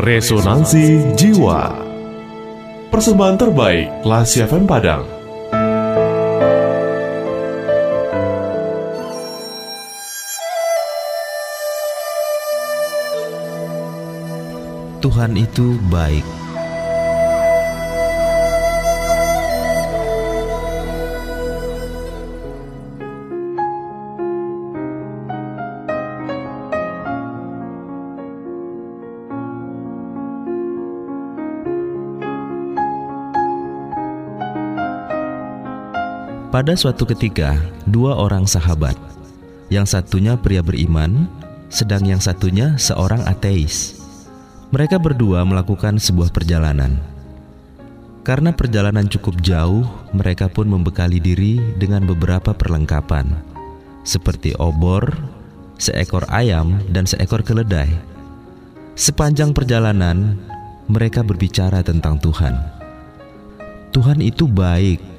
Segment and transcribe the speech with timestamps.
[0.00, 1.76] Resonansi Jiwa.
[2.88, 5.04] Persembahan terbaik Lasi FM Padang.
[15.04, 16.39] Tuhan itu baik
[36.50, 37.54] Pada suatu ketika,
[37.86, 38.98] dua orang sahabat,
[39.70, 41.30] yang satunya pria beriman,
[41.70, 44.02] sedang yang satunya seorang ateis.
[44.74, 46.98] Mereka berdua melakukan sebuah perjalanan.
[48.26, 53.30] Karena perjalanan cukup jauh, mereka pun membekali diri dengan beberapa perlengkapan,
[54.02, 55.06] seperti obor,
[55.78, 57.94] seekor ayam, dan seekor keledai.
[58.98, 60.34] Sepanjang perjalanan,
[60.90, 62.58] mereka berbicara tentang Tuhan.
[63.94, 65.09] Tuhan itu baik,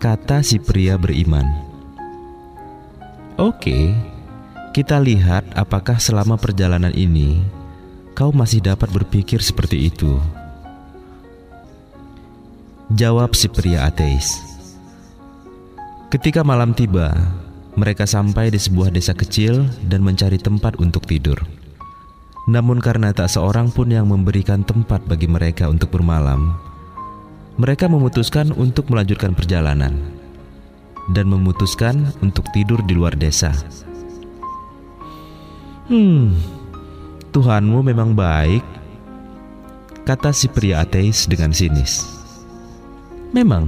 [0.00, 1.44] kata si pria beriman.
[3.36, 3.92] Oke,
[4.72, 7.44] kita lihat apakah selama perjalanan ini
[8.16, 10.16] kau masih dapat berpikir seperti itu.
[12.96, 14.40] Jawab si pria ateis.
[16.08, 17.12] Ketika malam tiba,
[17.76, 21.36] mereka sampai di sebuah desa kecil dan mencari tempat untuk tidur.
[22.48, 26.69] Namun karena tak seorang pun yang memberikan tempat bagi mereka untuk bermalam,
[27.56, 29.96] mereka memutuskan untuk melanjutkan perjalanan
[31.10, 33.50] dan memutuskan untuk tidur di luar desa.
[35.90, 36.38] Hmm,
[37.34, 38.62] Tuhanmu memang baik,
[40.06, 42.06] kata si pria ateis dengan sinis.
[43.34, 43.66] Memang,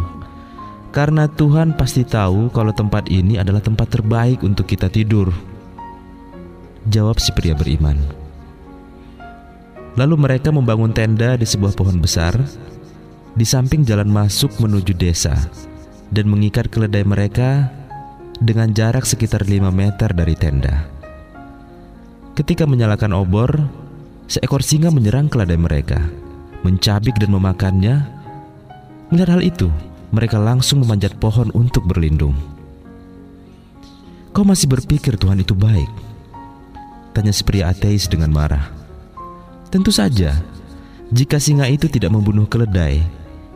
[0.95, 5.35] karena Tuhan pasti tahu kalau tempat ini adalah tempat terbaik untuk kita tidur.
[6.91, 7.99] Jawab si pria beriman.
[9.95, 12.35] Lalu mereka membangun tenda di sebuah pohon besar
[13.33, 15.33] di samping jalan masuk menuju desa
[16.13, 17.73] dan mengikat keledai mereka
[18.43, 20.85] dengan jarak sekitar 5 meter dari tenda.
[22.37, 23.51] Ketika menyalakan obor,
[24.29, 26.01] seekor singa menyerang keledai mereka,
[26.65, 27.97] mencabik dan memakannya.
[29.13, 29.69] Melihat hal itu,
[30.09, 32.33] mereka langsung memanjat pohon untuk berlindung.
[34.33, 35.89] Kau masih berpikir Tuhan itu baik?
[37.13, 38.73] Tanya si pria ateis dengan marah.
[39.69, 40.33] Tentu saja,
[41.13, 43.05] jika singa itu tidak membunuh keledai,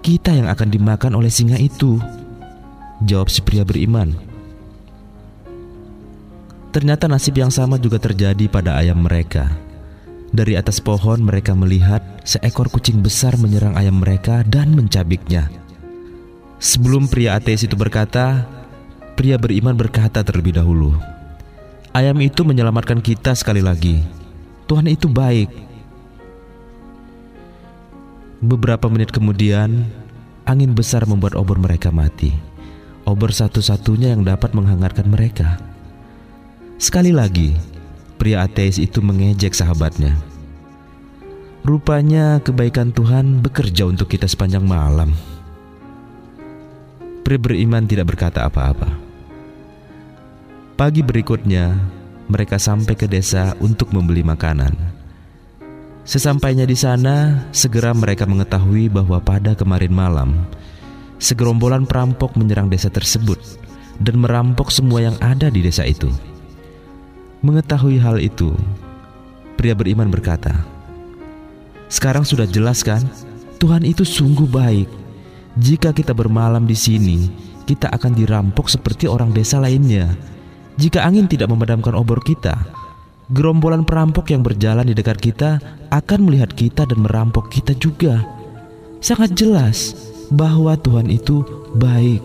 [0.07, 1.99] kita yang akan dimakan oleh singa itu.
[3.03, 4.15] Jawab si pria beriman.
[6.71, 9.51] Ternyata nasib yang sama juga terjadi pada ayam mereka.
[10.31, 15.51] Dari atas pohon mereka melihat seekor kucing besar menyerang ayam mereka dan mencabiknya.
[16.63, 18.47] Sebelum pria ateis itu berkata,
[19.19, 20.95] pria beriman berkata terlebih dahulu,
[21.91, 24.07] "Ayam itu menyelamatkan kita sekali lagi.
[24.71, 25.67] Tuhan itu baik."
[28.45, 29.89] Beberapa menit kemudian,
[30.45, 32.37] angin besar membuat obor mereka mati.
[33.09, 35.57] Obor satu-satunya yang dapat menghangatkan mereka.
[36.77, 37.57] Sekali lagi,
[38.21, 40.21] pria ateis itu mengejek sahabatnya.
[41.65, 45.17] Rupanya kebaikan Tuhan bekerja untuk kita sepanjang malam.
[47.25, 48.93] Pria beriman tidak berkata apa-apa.
[50.77, 51.73] Pagi berikutnya,
[52.29, 54.96] mereka sampai ke desa untuk membeli makanan.
[56.07, 60.47] Sesampainya di sana, segera mereka mengetahui bahwa pada kemarin malam,
[61.19, 63.43] segerombolan perampok menyerang desa tersebut
[63.99, 66.07] dan merampok semua yang ada di desa itu.
[67.43, 68.55] Mengetahui hal itu,
[69.59, 70.55] pria beriman berkata,
[71.91, 73.03] "Sekarang sudah jelas kan,
[73.59, 74.87] Tuhan itu sungguh baik.
[75.59, 77.27] Jika kita bermalam di sini,
[77.67, 80.15] kita akan dirampok seperti orang desa lainnya.
[80.79, 82.55] Jika angin tidak memadamkan obor kita,
[83.27, 85.59] gerombolan perampok yang berjalan di dekat kita
[85.91, 88.23] akan melihat kita dan merampok kita juga.
[89.03, 89.95] Sangat jelas
[90.31, 91.43] bahwa Tuhan itu
[91.75, 92.23] baik.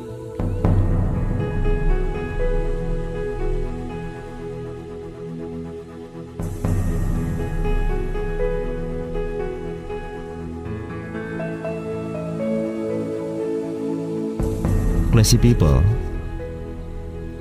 [15.11, 15.83] Classy people,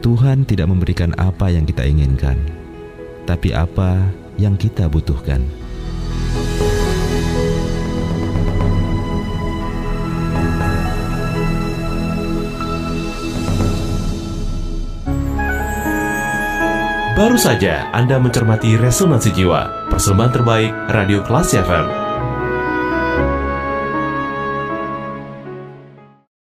[0.02, 2.59] Tuhan tidak memberikan apa yang kita inginkan
[3.30, 5.38] tapi apa yang kita butuhkan.
[17.14, 21.99] Baru saja Anda mencermati Resonansi Jiwa, persembahan terbaik Radio Kelas FM.